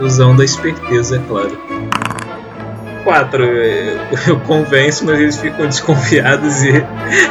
[0.00, 1.58] usando a esperteza, é claro.
[3.04, 6.84] Quatro, eu, convenço, mas eles ficam desconfiados e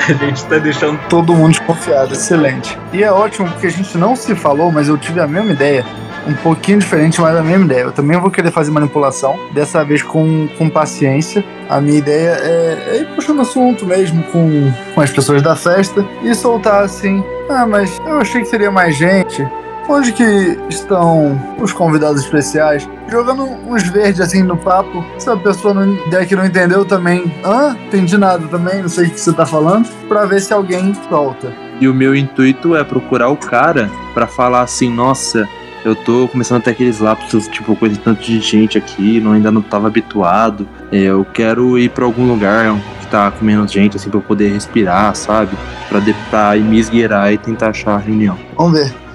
[0.09, 0.99] a gente tá deixando.
[1.07, 2.77] Todo mundo desconfiado, excelente.
[2.93, 5.85] E é ótimo porque a gente não se falou, mas eu tive a mesma ideia.
[6.25, 7.83] Um pouquinho diferente, mas a mesma ideia.
[7.83, 11.43] Eu também vou querer fazer manipulação, dessa vez com, com paciência.
[11.69, 16.05] A minha ideia é, é ir puxando assunto mesmo com, com as pessoas da festa
[16.23, 17.23] e soltar assim.
[17.49, 19.47] Ah, mas eu achei que seria mais gente.
[19.89, 22.87] Onde que estão os convidados especiais?
[23.09, 25.03] Jogando uns verdes assim no papo.
[25.17, 27.31] Se a pessoa não, der que não entendeu também.
[27.43, 27.75] Hã?
[27.87, 29.87] Entendi nada também, não sei o que você tá falando.
[30.09, 31.53] Pra ver se alguém solta.
[31.79, 35.47] E o meu intuito é procurar o cara pra falar assim, nossa,
[35.85, 39.31] eu tô começando a ter aqueles lapsos, tipo, coisa de tanto de gente aqui, não,
[39.31, 40.67] ainda não tava habituado.
[40.91, 44.51] Eu quero ir pra algum lugar que tá com menos gente, assim, pra eu poder
[44.51, 45.55] respirar, sabe?
[45.87, 48.37] Pra, de, pra me esgueirar e tentar achar a reunião.
[48.57, 49.06] Vamos ver.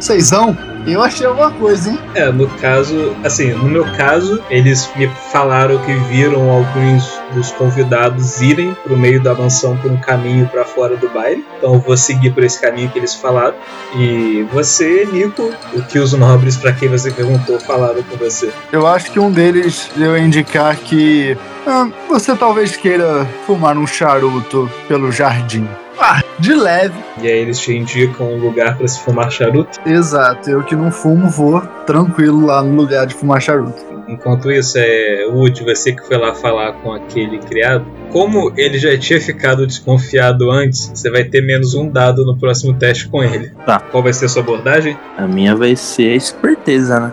[0.00, 0.56] Seisão?
[0.86, 1.98] Eu achei alguma coisa, hein?
[2.14, 8.40] É, no caso, assim, no meu caso, eles me falaram que viram alguns dos convidados
[8.40, 11.44] irem pro meio da mansão por um caminho pra fora do baile.
[11.58, 13.56] Então eu vou seguir por esse caminho que eles falaram.
[13.96, 18.52] E você, Nico, o que os nobres pra quem você perguntou falaram com você?
[18.70, 23.88] Eu acho que um deles deu a indicar que ah, você talvez queira fumar um
[23.88, 25.68] charuto pelo jardim.
[25.98, 26.94] Ah, de leve.
[27.22, 29.80] E aí eles te indicam um lugar pra se fumar charuto.
[29.86, 33.84] Exato, eu que não fumo vou tranquilo lá no lugar de fumar charuto.
[34.08, 37.84] Enquanto isso, é Wood, você que foi lá falar com aquele criado.
[38.12, 42.74] Como ele já tinha ficado desconfiado antes, você vai ter menos um dado no próximo
[42.74, 43.50] teste com ele.
[43.66, 43.80] Tá.
[43.80, 44.96] Qual vai ser a sua abordagem?
[45.18, 47.10] A minha vai ser a esperteza, né?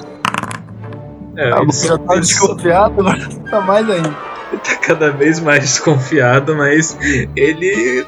[1.35, 3.19] É, Ah, ele você já tá ele desconfiado, agora
[3.49, 4.09] tá mais ainda.
[4.63, 6.95] tá cada vez mais desconfiado, mas
[7.35, 8.05] ele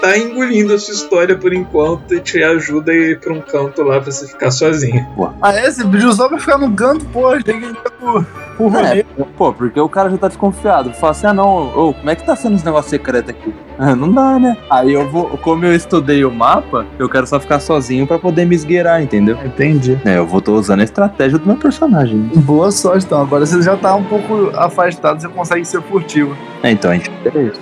[0.00, 3.82] tá engolindo a sua história por enquanto e te ajuda a ir pra um canto
[3.82, 5.06] lá pra você ficar sozinho.
[5.40, 5.66] Ah, é?
[5.66, 8.26] Esse pediu só pra ficar no canto, pô, tem que pro,
[8.64, 9.00] rolê.
[9.00, 9.04] É,
[9.36, 10.92] pô, porque o cara já tá desconfiado.
[10.94, 13.54] Fala assim, ah não, ô, como é que tá sendo esse negócio secreto aqui?
[13.78, 14.56] Ah, não dá, né?
[14.70, 18.46] Aí eu vou, como eu estudei o mapa, eu quero só ficar sozinho pra poder
[18.46, 19.38] me esgueirar, entendeu?
[19.44, 20.00] Entendi.
[20.02, 22.18] É, eu vou tô usando a estratégia do meu personagem.
[22.36, 23.20] Boa sorte, então.
[23.20, 26.34] Agora você já tá um pouco afastado, você consegue ser furtivo.
[26.62, 27.10] É, então a gente.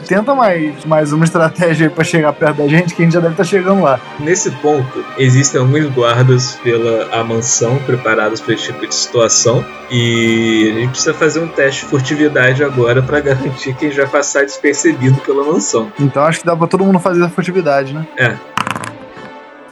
[0.06, 3.20] Tenta mais, mais uma estratégia aí pra chegar perto da gente, que a gente já
[3.20, 3.98] deve estar chegando lá.
[4.20, 10.72] Nesse ponto, existem alguns guardas pela a mansão preparados para esse tipo de situação e
[10.76, 14.06] a gente precisa fazer um teste de furtividade agora para garantir que a gente vai
[14.06, 15.92] passar despercebido pela mansão.
[15.98, 18.06] Então acho que dá pra todo mundo fazer a furtividade, né?
[18.16, 18.36] É.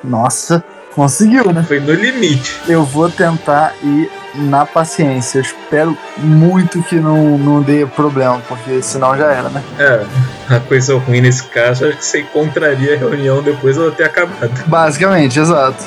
[0.03, 1.63] Nossa, conseguiu, né?
[1.63, 2.61] Foi no limite.
[2.69, 5.39] Eu vou tentar ir na paciência.
[5.39, 9.63] Eu espero muito que não, não dê problema, porque senão já era, né?
[9.79, 14.05] É, a coisa ruim nesse caso é que você encontraria a reunião depois dela ter
[14.05, 14.51] acabado.
[14.67, 15.85] Basicamente, exato.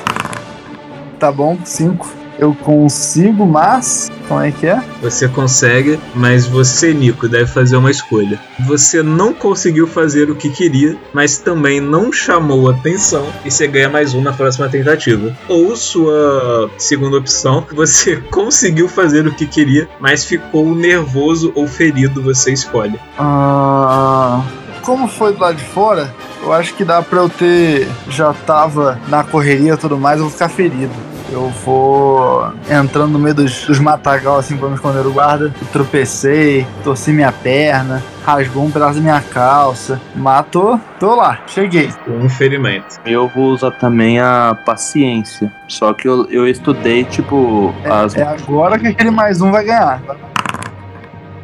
[1.19, 2.24] Tá bom, cinco.
[2.37, 4.11] Eu consigo, mas.
[4.27, 4.81] Como é que é?
[5.01, 8.39] Você consegue, mas você, Nico, deve fazer uma escolha.
[8.65, 13.87] Você não conseguiu fazer o que queria, mas também não chamou atenção e você ganha
[13.87, 15.35] mais um na próxima tentativa.
[15.47, 22.21] Ou sua segunda opção, você conseguiu fazer o que queria, mas ficou nervoso ou ferido,
[22.23, 22.99] você escolhe.
[23.19, 24.43] Ah,
[24.81, 27.87] como foi do lado de fora, eu acho que dá pra eu ter.
[28.09, 31.14] Já tava na correria e tudo mais, eu vou ficar ferido.
[31.31, 35.45] Eu vou entrando no meio dos, dos matagal assim pra me esconder do guarda.
[35.45, 39.99] Eu tropecei, torci minha perna, rasgou um pedaço da minha calça.
[40.15, 41.89] Matou, tô lá, cheguei.
[42.07, 42.99] Um ferimento.
[43.05, 45.51] Eu vou usar também a paciência.
[45.67, 48.15] Só que eu, eu estudei, tipo, as.
[48.15, 50.01] É agora que aquele mais um vai ganhar.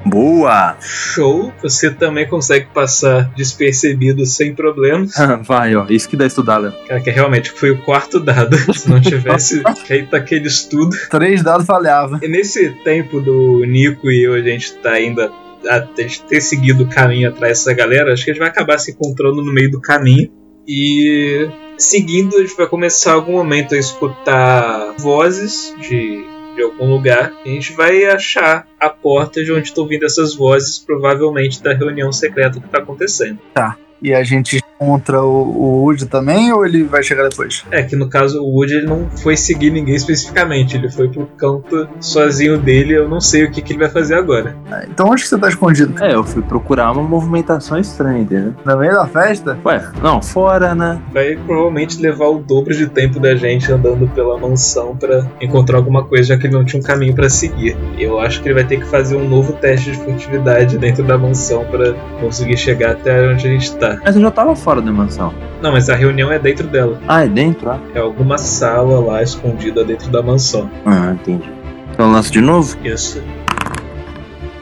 [0.05, 0.77] Boa!
[0.81, 1.53] Show!
[1.61, 5.13] Você também consegue passar despercebido sem problemas.
[5.43, 5.85] Vai, ó.
[5.89, 6.73] Isso que dá estudar, Léo.
[6.87, 8.57] Cara, que realmente foi o quarto dado.
[8.73, 10.95] Se não tivesse feito aquele estudo.
[11.09, 12.19] Três dados falhava.
[12.21, 15.31] E nesse tempo do Nico e eu, a gente tá ainda
[15.69, 18.91] a ter seguido o caminho atrás dessa galera, acho que a gente vai acabar se
[18.91, 20.31] encontrando no meio do caminho.
[20.67, 26.23] E seguindo, a gente vai começar algum momento a escutar vozes de
[26.55, 30.79] de algum lugar, a gente vai achar a porta de onde estão vindo essas vozes,
[30.79, 33.39] provavelmente da reunião secreta que está acontecendo.
[33.53, 33.77] Tá.
[34.01, 37.63] E a gente encontra o, o Woody também ou ele vai chegar depois?
[37.69, 41.27] É que no caso o Woody ele não foi seguir ninguém especificamente, ele foi pro
[41.37, 44.55] canto sozinho dele, eu não sei o que, que ele vai fazer agora.
[44.71, 46.03] Ah, Então onde que você tá escondido?
[46.03, 48.55] É, eu fui procurar uma movimentação estranha, entendeu?
[48.65, 49.57] No meio da festa?
[49.63, 50.99] Ué, não, fora, né?
[51.13, 56.03] Vai provavelmente levar o dobro de tempo da gente andando pela mansão para encontrar alguma
[56.03, 57.77] coisa, já que ele não tinha um caminho para seguir.
[57.99, 61.17] Eu acho que ele vai ter que fazer um novo teste de furtividade dentro da
[61.17, 63.99] mansão para conseguir chegar até onde a gente tá.
[64.03, 65.33] Mas eu já tava fora da mansão.
[65.61, 66.99] Não, mas a reunião é dentro dela.
[67.07, 67.69] Ah, é dentro?
[67.71, 70.69] Ah, É alguma sala lá escondida dentro da mansão.
[70.85, 71.49] ah entendi.
[71.91, 72.77] Então lança de novo?
[72.83, 73.21] Isso.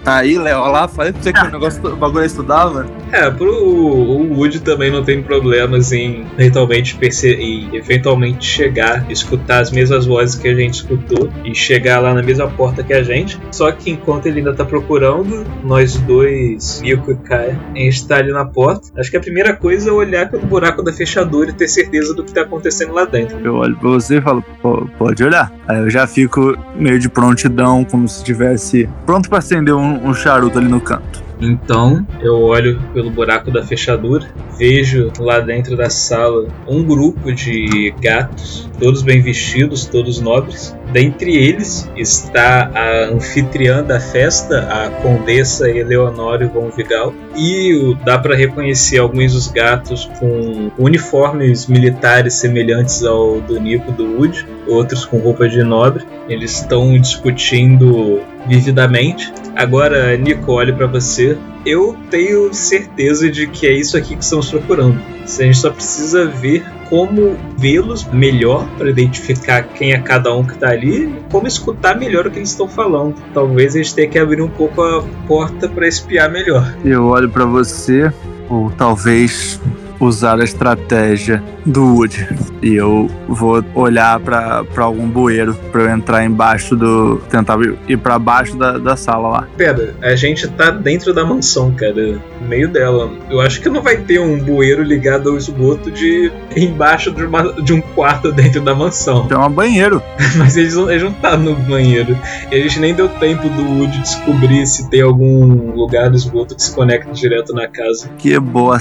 [0.05, 2.85] Aí, Léo, lá, falei pra você que o negócio, o bagulho estudava.
[3.11, 9.71] É, pro o Woody também não tem problemas em eventualmente em eventualmente chegar, escutar as
[9.71, 13.39] mesmas vozes que a gente escutou e chegar lá na mesma porta que a gente.
[13.51, 18.17] Só que enquanto ele ainda tá procurando, nós dois, Nico e Kai, a gente tá
[18.17, 18.89] ali na porta.
[18.97, 22.23] Acho que a primeira coisa é olhar pelo buraco da fechadura e ter certeza do
[22.23, 23.39] que tá acontecendo lá dentro.
[23.43, 25.51] Eu olho pra você e falo, "Pô, pode olhar.
[25.67, 30.13] Aí eu já fico meio de prontidão, como se estivesse pronto pra acender um, um
[30.13, 31.28] charuto ali no canto.
[31.39, 37.93] Então eu olho pelo buraco da fechadura, vejo lá dentro da sala um grupo de
[38.01, 40.75] gatos, todos bem vestidos, todos nobres.
[40.91, 48.35] Dentre eles está a anfitriã da festa, a condessa Eleonore von Vigal, e dá para
[48.35, 55.17] reconhecer alguns dos gatos com uniformes militares semelhantes ao do Nico do Wood, outros com
[55.17, 56.03] roupas de nobre.
[56.27, 59.31] Eles estão discutindo vividamente.
[59.55, 61.37] Agora, Nico, olho para você.
[61.65, 64.99] Eu tenho certeza de que é isso aqui que estamos procurando.
[65.23, 70.57] A gente só precisa ver como vê-los melhor para identificar quem é cada um que
[70.57, 73.15] tá ali como escutar melhor o que eles estão falando.
[73.33, 76.75] Talvez a gente tenha que abrir um pouco a porta para espiar melhor.
[76.83, 78.11] Eu olho pra você,
[78.49, 79.61] ou talvez
[79.99, 82.27] usar a estratégia do Wood.
[82.61, 87.17] E eu vou olhar pra pra algum bueiro pra eu entrar embaixo do.
[87.29, 87.57] tentar
[87.87, 89.47] ir pra baixo da, da sala lá.
[89.57, 93.09] Pera, a gente tá dentro da mansão, cara, no meio dela.
[93.29, 97.53] Eu acho que não vai ter um bueiro ligado ao esgoto de embaixo de, uma-
[97.61, 99.27] de um quarto dentro da mansão.
[99.27, 100.01] Tem um banheiro.
[100.37, 102.17] Mas eles não, eles não tá no banheiro.
[102.51, 106.55] E a gente nem deu tempo do Wood descobrir se tem algum lugar do esgoto
[106.55, 108.09] que se conecta direto na casa.
[108.17, 108.77] Que boa.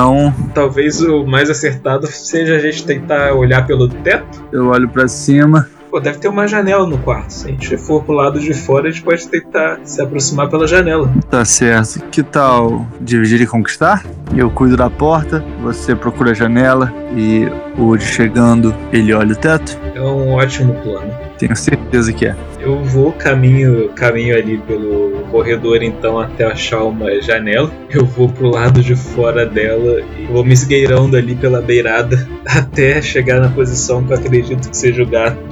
[0.00, 4.42] Então, Talvez o mais acertado seja a gente tentar olhar pelo teto.
[4.50, 5.68] eu olho pra cima.
[5.90, 7.30] Pô, deve ter uma janela no quarto.
[7.30, 10.66] Se a gente for pro lado de fora, a gente pode tentar se aproximar pela
[10.66, 11.10] janela.
[11.28, 12.00] Tá certo.
[12.10, 14.04] Que tal dividir e conquistar?
[14.36, 19.76] Eu cuido da porta, você procura a janela e o chegando, ele olha o teto.
[19.94, 21.12] É um ótimo plano.
[21.36, 22.36] Tenho certeza que é.
[22.60, 27.72] Eu vou caminho, caminho ali pelo corredor então até achar uma janela.
[27.88, 33.00] Eu vou pro lado de fora dela e vou me esgueirando ali pela beirada até
[33.00, 35.48] chegar na posição que eu acredito que seja o gato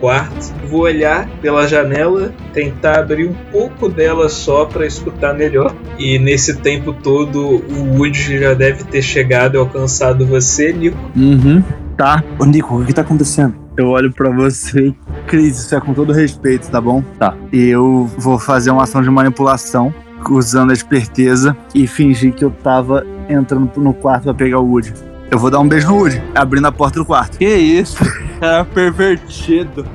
[0.00, 0.52] quarto.
[0.66, 5.74] Vou olhar pela janela, tentar abrir um pouco dela só para escutar melhor.
[5.98, 10.98] E nesse tempo todo o Wood já deve ter chegado e alcançado você, Nico.
[11.16, 11.62] Uhum.
[11.96, 12.22] Tá.
[12.38, 13.54] Ô, Nico, o que tá acontecendo?
[13.76, 14.94] Eu olho pra você.
[15.26, 17.02] Cris, isso é com todo respeito, tá bom?
[17.18, 17.34] Tá.
[17.52, 19.92] E eu vou fazer uma ação de manipulação,
[20.30, 24.92] usando a esperteza e fingir que eu tava entrando no quarto pra pegar o Woody.
[25.30, 27.36] Eu vou dar um beijo no Woody, abrindo a porta do quarto.
[27.36, 27.98] Que isso?
[28.40, 29.86] Cara pervertido.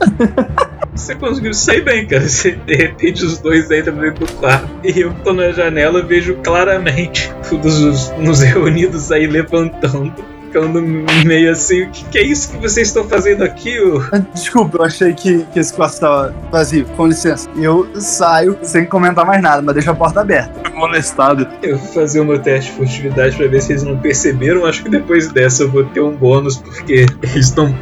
[0.94, 2.28] Você conseguiu sair bem, cara.
[2.28, 4.68] Você, de repente os dois entram dentro do quarto.
[4.84, 10.12] E eu tô na janela vejo claramente todos os nos reunidos aí levantando.
[10.54, 10.80] Ficando
[11.26, 13.80] meio assim, o que, que é isso que vocês estão fazendo aqui?
[13.80, 16.86] ô?" Ah, Desculpa, eu achei que, que esse quarto estava vazio.
[16.96, 17.48] Com licença.
[17.56, 20.70] Eu saio sem comentar mais nada, mas deixo a porta aberta.
[20.74, 21.46] Molestado.
[21.62, 24.64] Eu vou fazer o meu teste de furtividade pra ver se eles não perceberam.
[24.64, 27.74] Acho que depois dessa eu vou ter um bônus, porque eles estão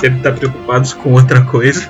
[0.00, 1.88] devem estar preocupados com outra coisa.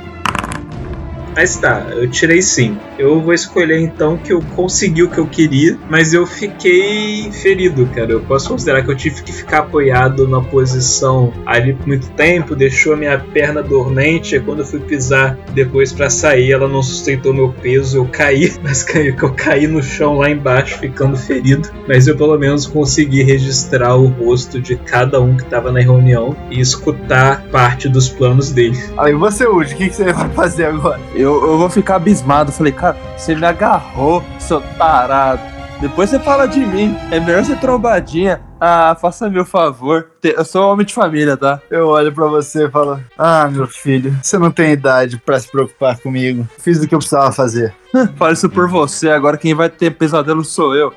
[1.34, 2.78] Mas tá, eu tirei sim.
[2.98, 7.86] Eu vou escolher então que eu consegui o que eu queria, mas eu fiquei ferido,
[7.86, 8.12] cara.
[8.12, 12.54] Eu posso considerar que eu tive que ficar apoiado na posição ali por muito tempo,
[12.54, 14.36] deixou a minha perna dormente.
[14.36, 18.52] E quando eu fui pisar depois pra sair, ela não sustentou meu peso, eu caí.
[18.62, 21.70] Mas caí, que eu caí no chão lá embaixo, ficando ferido.
[21.88, 26.36] Mas eu pelo menos consegui registrar o rosto de cada um que tava na reunião
[26.50, 28.78] e escutar parte dos planos dele.
[28.98, 31.00] Aí você, Woody, o que, que você vai fazer agora?
[31.14, 32.52] Eu, eu vou ficar abismado.
[32.52, 35.40] Falei, cara, você me agarrou, seu tarado.
[35.80, 36.96] Depois você fala de mim.
[37.10, 38.40] É melhor ser trombadinha.
[38.60, 40.10] Ah, faça meu favor.
[40.22, 41.60] Eu sou homem de família, tá?
[41.70, 45.50] Eu olho pra você e falo: Ah, meu filho, você não tem idade pra se
[45.50, 46.46] preocupar comigo.
[46.58, 47.74] Fiz o que eu precisava fazer.
[48.16, 49.10] Fala isso por você.
[49.10, 50.92] Agora quem vai ter pesadelo sou eu.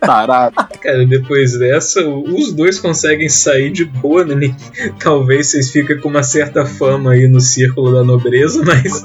[0.00, 0.54] Tarado.
[0.80, 4.34] Cara, depois dessa, os dois conseguem sair de boa, né?
[4.34, 4.56] Nem-
[4.98, 9.02] Talvez vocês fiquem com uma certa fama aí no círculo da nobreza, mas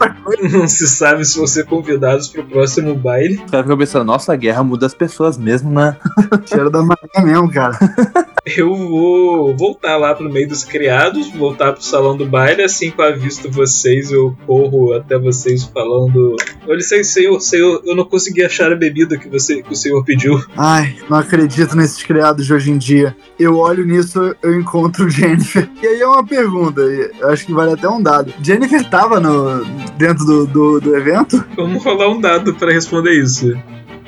[0.51, 3.35] não se sabe se vão ser convidados pro próximo baile.
[3.43, 5.97] Os caras ficam pensando, nossa, a guerra muda as pessoas mesmo, né?
[6.45, 7.77] Cheiro da marinha mesmo, cara.
[8.43, 12.99] Eu vou voltar lá pro meio dos criados, voltar pro salão do baile, assim que
[12.99, 16.35] eu avisto vocês, eu corro até vocês falando.
[16.67, 20.43] Olha, senhor, senhor, eu não consegui achar a bebida que, você, que o senhor pediu.
[20.57, 23.15] Ai, não acredito nesses criados de hoje em dia.
[23.39, 25.69] Eu olho nisso, eu encontro Jennifer.
[25.79, 28.33] E aí é uma pergunta, eu acho que vale até um dado.
[28.41, 29.63] Jennifer tava no,
[29.97, 31.45] dentro do, do, do evento?
[31.55, 33.55] Vamos rolar um dado pra responder isso.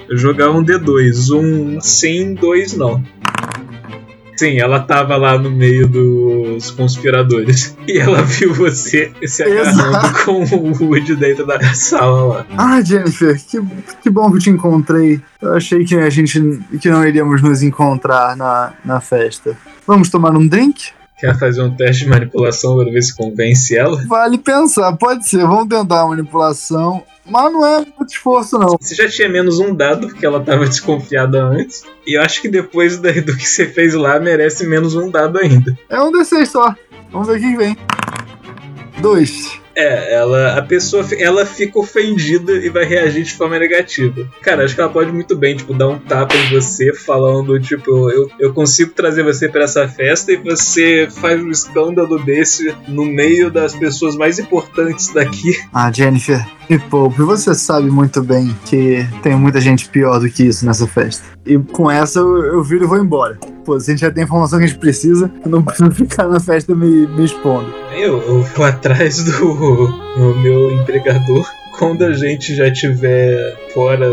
[0.09, 1.31] Eu jogar um D2.
[1.35, 3.03] Um sim, dois não.
[4.43, 7.77] Sim, ela tava lá no meio dos conspiradores.
[7.85, 12.45] E ela viu você se agarrando com o Wood dentro da sala lá.
[12.57, 13.61] Ah, Jennifer, que,
[14.01, 15.21] que bom que eu te encontrei.
[15.41, 19.57] Eu achei que a gente que não iríamos nos encontrar na, na festa.
[19.85, 20.93] Vamos tomar um drink?
[21.23, 24.03] Quer fazer um teste de manipulação pra ver se convence ela?
[24.05, 25.47] Vale pensar, pode ser.
[25.47, 27.01] Vamos tentar a manipulação.
[27.25, 28.75] Mas não é muito esforço, não.
[28.77, 31.85] Você já tinha menos um dado, porque ela tava desconfiada antes.
[32.05, 35.73] E eu acho que depois do que você fez lá, merece menos um dado ainda.
[35.87, 36.75] É um D6 só.
[37.09, 37.77] Vamos ver o que vem.
[38.99, 39.62] Dois.
[39.75, 44.27] É, ela, a pessoa, ela fica ofendida e vai reagir de forma negativa.
[44.41, 48.09] Cara, acho que ela pode muito bem, tipo, dar um tapa em você falando, tipo,
[48.11, 53.05] eu, eu consigo trazer você pra essa festa e você faz um escândalo desse no
[53.05, 55.59] meio das pessoas mais importantes daqui.
[55.73, 57.21] Ah, Jennifer, me poupe.
[57.21, 61.23] Você sabe muito bem que tem muita gente pior do que isso nessa festa.
[61.45, 63.37] E com essa eu, eu viro e vou embora.
[63.65, 66.27] Pô, se a gente já tem a informação que a gente precisa, não preciso ficar
[66.27, 67.73] na festa me, me expondo.
[67.95, 71.45] Eu, eu vou atrás do, do meu empregador.
[71.77, 74.07] Quando a gente já estiver fora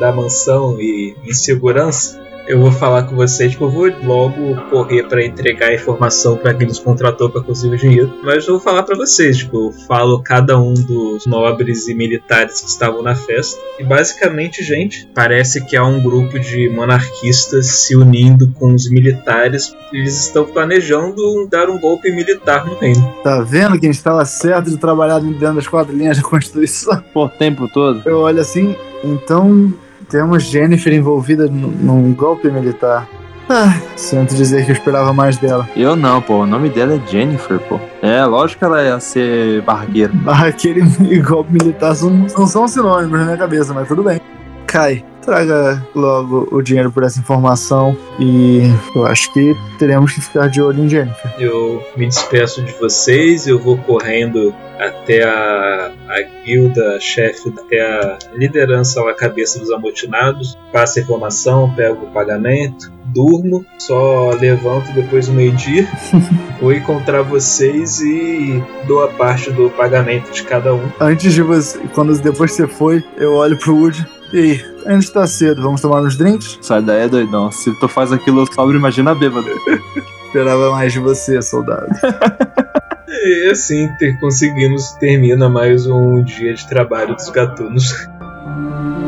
[0.00, 3.48] da mansão e em segurança, eu vou falar com você.
[3.48, 7.74] Tipo, eu vou logo correr pra entregar a informação pra quem nos contratou pra conseguir
[7.74, 8.14] o dinheiro.
[8.24, 9.36] Mas eu vou falar pra vocês.
[9.36, 13.60] Tipo, eu falo cada um dos nobres e militares que estavam na festa.
[13.78, 19.74] E basicamente, gente, parece que há um grupo de monarquistas se unindo com os militares.
[19.92, 23.14] Eles estão planejando dar um golpe militar no reino.
[23.22, 27.02] Tá vendo que a gente estava certo de trabalhar dentro das quatro linhas da Constituição?
[27.14, 28.02] O tempo todo.
[28.06, 28.74] Eu olho assim,
[29.04, 29.72] então
[30.08, 33.08] temos Jennifer envolvida num, num golpe militar.
[33.50, 35.66] Ah, sinto dizer que eu esperava mais dela.
[35.74, 36.42] Eu não, pô.
[36.42, 37.80] O nome dela é Jennifer, pô.
[38.02, 40.12] É, lógico que ela ia ser barragueira.
[40.26, 44.20] Ah, Aquele e golpe militar são, não são sinônimos na minha cabeça, mas tudo bem.
[44.66, 48.62] Kai, traga logo o dinheiro por essa informação e
[48.96, 51.34] eu acho que teremos que ficar de olho em Jennifer.
[51.38, 58.18] Eu me despeço de vocês, eu vou correndo até a, a guilda chefe, até a
[58.34, 65.26] liderança lá, cabeça dos amotinados, passo a informação, pego o pagamento, durmo, só levanto depois
[65.26, 65.86] do meio-dia,
[66.58, 70.88] vou encontrar vocês e dou a parte do pagamento de cada um.
[70.98, 74.17] Antes de você, quando depois você foi, eu olho pro Woody.
[74.32, 76.58] E aí, ainda está cedo, vamos tomar uns drinks?
[76.60, 77.50] Sai daí, é doidão.
[77.50, 79.48] Se tu faz aquilo sobre, imagina bêbado.
[80.26, 81.86] Esperava mais de você, soldado.
[83.10, 88.06] E assim ter, conseguimos termina mais um dia de trabalho dos gatunos.